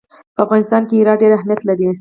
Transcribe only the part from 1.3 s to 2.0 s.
اهمیت لري.